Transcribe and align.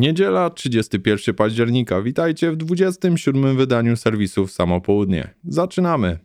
Niedziela, 0.00 0.50
31 0.50 1.34
października. 1.34 2.02
Witajcie 2.02 2.52
w 2.52 2.56
27 2.56 3.56
wydaniu 3.56 3.96
serwisów 3.96 4.52
Samopołudnie. 4.52 5.34
Zaczynamy! 5.44 6.18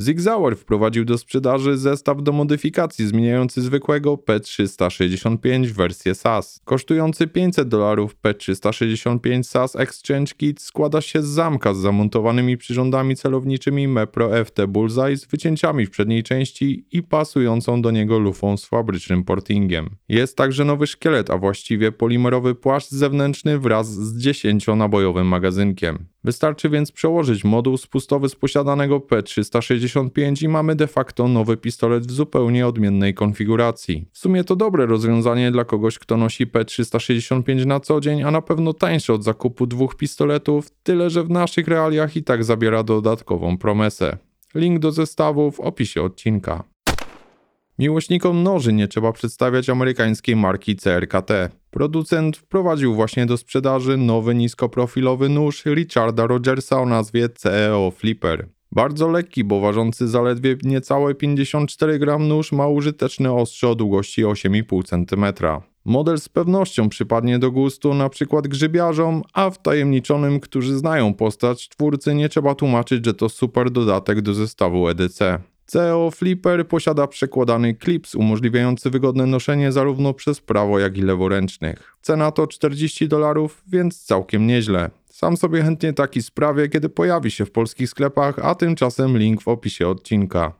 Zigzauer 0.00 0.56
wprowadził 0.56 1.04
do 1.04 1.18
sprzedaży 1.18 1.76
zestaw 1.76 2.22
do 2.22 2.32
modyfikacji 2.32 3.06
zmieniający 3.06 3.62
zwykłego 3.62 4.14
P365 4.14 5.66
w 5.66 5.72
wersję 5.72 6.14
SAS. 6.14 6.60
Kosztujący 6.64 7.26
500 7.26 7.68
dolarów 7.68 8.16
P365 8.24 9.42
SAS 9.42 9.76
Exchange 9.76 10.32
Kit 10.36 10.60
składa 10.60 11.00
się 11.00 11.22
z 11.22 11.26
zamka 11.26 11.74
z 11.74 11.78
zamontowanymi 11.78 12.56
przyrządami 12.56 13.16
celowniczymi 13.16 13.88
Mepro 13.88 14.44
FT 14.44 14.66
Bullseye 14.68 15.16
z 15.16 15.26
wycięciami 15.26 15.86
w 15.86 15.90
przedniej 15.90 16.22
części 16.22 16.86
i 16.92 17.02
pasującą 17.02 17.82
do 17.82 17.90
niego 17.90 18.18
lufą 18.18 18.56
z 18.56 18.64
fabrycznym 18.64 19.24
portingiem. 19.24 19.90
Jest 20.08 20.36
także 20.36 20.64
nowy 20.64 20.86
szkielet, 20.86 21.30
a 21.30 21.38
właściwie 21.38 21.92
polimerowy 21.92 22.54
płaszcz 22.54 22.90
zewnętrzny 22.90 23.58
wraz 23.58 23.94
z 23.94 24.26
10-nabojowym 24.26 25.24
magazynkiem. 25.24 26.11
Wystarczy 26.24 26.68
więc 26.68 26.92
przełożyć 26.92 27.44
moduł 27.44 27.76
spustowy 27.76 28.28
z 28.28 28.34
posiadanego 28.34 28.98
P365 28.98 30.44
i 30.44 30.48
mamy 30.48 30.74
de 30.74 30.86
facto 30.86 31.28
nowy 31.28 31.56
pistolet 31.56 32.06
w 32.06 32.10
zupełnie 32.10 32.66
odmiennej 32.66 33.14
konfiguracji. 33.14 34.06
W 34.12 34.18
sumie 34.18 34.44
to 34.44 34.56
dobre 34.56 34.86
rozwiązanie 34.86 35.50
dla 35.50 35.64
kogoś, 35.64 35.98
kto 35.98 36.16
nosi 36.16 36.46
P365 36.46 37.66
na 37.66 37.80
co 37.80 38.00
dzień, 38.00 38.22
a 38.22 38.30
na 38.30 38.42
pewno 38.42 38.72
tańsze 38.72 39.12
od 39.12 39.24
zakupu 39.24 39.66
dwóch 39.66 39.96
pistoletów, 39.96 40.70
tyle 40.82 41.10
że 41.10 41.24
w 41.24 41.30
naszych 41.30 41.68
realiach 41.68 42.16
i 42.16 42.22
tak 42.22 42.44
zabiera 42.44 42.82
dodatkową 42.82 43.58
promesę. 43.58 44.18
Link 44.54 44.78
do 44.78 44.92
zestawu 44.92 45.50
w 45.50 45.60
opisie 45.60 46.02
odcinka. 46.02 46.64
Miłośnikom 47.78 48.42
noży 48.42 48.72
nie 48.72 48.88
trzeba 48.88 49.12
przedstawiać 49.12 49.70
amerykańskiej 49.70 50.36
marki 50.36 50.76
CRKT. 50.76 51.61
Producent 51.72 52.36
wprowadził 52.36 52.94
właśnie 52.94 53.26
do 53.26 53.36
sprzedaży 53.36 53.96
nowy 53.96 54.34
niskoprofilowy 54.34 55.28
nóż 55.28 55.64
Richarda 55.64 56.26
Rogersa 56.26 56.80
o 56.80 56.86
nazwie 56.86 57.28
CEO 57.28 57.90
Flipper. 57.90 58.48
Bardzo 58.72 59.08
lekki, 59.08 59.44
bo 59.44 59.60
ważący 59.60 60.08
zaledwie 60.08 60.56
niecałe 60.62 61.14
54 61.14 61.98
gram 61.98 62.28
nóż 62.28 62.52
ma 62.52 62.68
użyteczne 62.68 63.32
ostrze 63.32 63.68
o 63.68 63.74
długości 63.74 64.24
8,5 64.24 64.84
cm. 64.84 65.46
Model 65.84 66.18
z 66.18 66.28
pewnością 66.28 66.88
przypadnie 66.88 67.38
do 67.38 67.50
gustu 67.50 67.94
na 67.94 68.08
przykład 68.08 68.48
grzybiarzom, 68.48 69.22
a 69.32 69.50
wtajemniczonym, 69.50 70.40
którzy 70.40 70.78
znają 70.78 71.14
postać 71.14 71.68
twórcy 71.68 72.14
nie 72.14 72.28
trzeba 72.28 72.54
tłumaczyć, 72.54 73.04
że 73.04 73.14
to 73.14 73.28
super 73.28 73.70
dodatek 73.70 74.20
do 74.20 74.34
zestawu 74.34 74.88
EDC. 74.88 75.38
CEO 75.66 76.10
Flipper 76.10 76.68
posiada 76.68 77.06
przekładany 77.06 77.74
klips 77.74 78.14
umożliwiający 78.14 78.90
wygodne 78.90 79.26
noszenie 79.26 79.72
zarówno 79.72 80.14
przez 80.14 80.40
prawo, 80.40 80.78
jak 80.78 80.98
i 80.98 81.02
leworęcznych. 81.02 81.96
Cena 82.02 82.30
to 82.30 82.46
40 82.46 83.08
dolarów, 83.08 83.62
więc 83.66 84.04
całkiem 84.04 84.46
nieźle. 84.46 84.90
Sam 85.06 85.36
sobie 85.36 85.62
chętnie 85.62 85.92
taki 85.92 86.22
sprawię, 86.22 86.68
kiedy 86.68 86.88
pojawi 86.88 87.30
się 87.30 87.44
w 87.44 87.50
polskich 87.50 87.90
sklepach, 87.90 88.38
a 88.38 88.54
tymczasem 88.54 89.18
link 89.18 89.42
w 89.42 89.48
opisie 89.48 89.88
odcinka. 89.88 90.52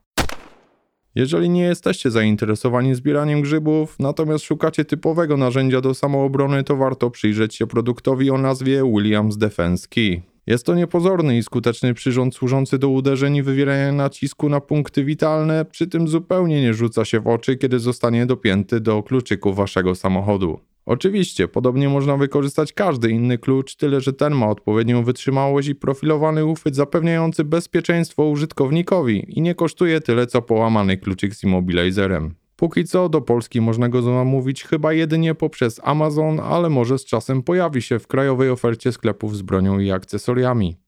Jeżeli 1.14 1.50
nie 1.50 1.62
jesteście 1.62 2.10
zainteresowani 2.10 2.94
zbieraniem 2.94 3.42
grzybów, 3.42 3.96
natomiast 3.98 4.44
szukacie 4.44 4.84
typowego 4.84 5.36
narzędzia 5.36 5.80
do 5.80 5.94
samoobrony, 5.94 6.64
to 6.64 6.76
warto 6.76 7.10
przyjrzeć 7.10 7.54
się 7.54 7.66
produktowi 7.66 8.30
o 8.30 8.38
nazwie 8.38 8.82
Williams 8.82 9.36
Defense 9.36 9.88
Key. 9.88 10.31
Jest 10.46 10.66
to 10.66 10.74
niepozorny 10.74 11.38
i 11.38 11.42
skuteczny 11.42 11.94
przyrząd 11.94 12.34
służący 12.34 12.78
do 12.78 12.88
uderzeń 12.88 13.36
i 13.36 13.42
wywierania 13.42 13.92
nacisku 13.92 14.48
na 14.48 14.60
punkty 14.60 15.04
witalne, 15.04 15.64
przy 15.64 15.86
tym 15.86 16.08
zupełnie 16.08 16.62
nie 16.62 16.74
rzuca 16.74 17.04
się 17.04 17.20
w 17.20 17.28
oczy, 17.28 17.56
kiedy 17.56 17.78
zostanie 17.78 18.26
dopięty 18.26 18.80
do 18.80 19.02
kluczyków 19.02 19.56
waszego 19.56 19.94
samochodu. 19.94 20.58
Oczywiście, 20.86 21.48
podobnie 21.48 21.88
można 21.88 22.16
wykorzystać 22.16 22.72
każdy 22.72 23.10
inny 23.10 23.38
klucz, 23.38 23.76
tyle 23.76 24.00
że 24.00 24.12
ten 24.12 24.34
ma 24.34 24.48
odpowiednią 24.48 25.04
wytrzymałość 25.04 25.68
i 25.68 25.74
profilowany 25.74 26.44
uchwyt 26.44 26.76
zapewniający 26.76 27.44
bezpieczeństwo 27.44 28.24
użytkownikowi 28.24 29.38
i 29.38 29.42
nie 29.42 29.54
kosztuje 29.54 30.00
tyle 30.00 30.26
co 30.26 30.42
połamany 30.42 30.96
kluczyk 30.96 31.34
z 31.34 31.44
immobilizerem. 31.44 32.34
Póki 32.62 32.84
co 32.84 33.08
do 33.08 33.20
Polski 33.20 33.60
można 33.60 33.88
go 33.88 34.02
zamówić 34.02 34.64
chyba 34.64 34.92
jedynie 34.92 35.34
poprzez 35.34 35.80
Amazon, 35.84 36.40
ale 36.40 36.70
może 36.70 36.98
z 36.98 37.04
czasem 37.04 37.42
pojawi 37.42 37.82
się 37.82 37.98
w 37.98 38.06
krajowej 38.06 38.50
ofercie 38.50 38.92
sklepów 38.92 39.36
z 39.36 39.42
bronią 39.42 39.78
i 39.78 39.90
akcesoriami. 39.90 40.81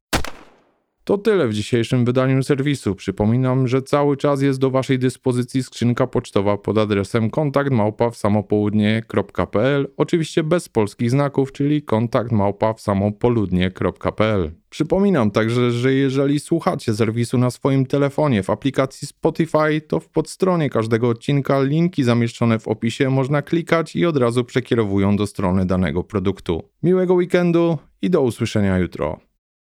To 1.05 1.19
tyle 1.19 1.49
w 1.49 1.55
dzisiejszym 1.55 2.05
wydaniu 2.05 2.43
serwisu. 2.43 2.95
Przypominam, 2.95 3.69
że 3.69 3.83
cały 3.83 4.17
czas 4.17 4.43
jest 4.43 4.61
do 4.61 4.71
Waszej 4.71 4.99
dyspozycji 4.99 5.63
skrzynka 5.63 6.07
pocztowa 6.07 6.59
pod 6.59 6.79
adresem 6.79 7.31
kontaktmałpa.samopoludnie.pl 7.31 9.89
oczywiście 9.97 10.43
bez 10.43 10.69
polskich 10.69 11.11
znaków, 11.11 11.53
czyli 11.53 11.83
kontaktmałpa.samopoludnie.pl 11.83 14.51
Przypominam 14.71 15.31
także, 15.31 15.71
że 15.71 15.95
jeżeli 15.95 16.41
słuchacie 16.41 16.95
serwisu 16.95 17.39
na 17.39 17.51
swoim 17.51 17.87
telefonie 17.87 18.43
w 18.43 18.51
aplikacji 18.51 19.09
Spotify, 19.09 19.81
to 19.89 20.01
w 20.01 20.09
podstronie 20.09 20.71
każdego 20.71 21.09
odcinka 21.09 21.63
linki 21.63 22.05
zamieszczone 22.05 22.59
w 22.59 22.69
opisie 22.69 23.11
można 23.11 23.43
klikać 23.43 23.97
i 23.97 24.07
od 24.07 24.17
razu 24.17 24.45
przekierowują 24.45 25.17
do 25.17 25.27
strony 25.27 25.67
danego 25.67 26.05
produktu. 26.05 26.63
Miłego 26.83 27.15
weekendu 27.15 27.79
i 28.03 28.11
do 28.11 28.23
usłyszenia 28.23 28.79
jutro. 28.79 29.34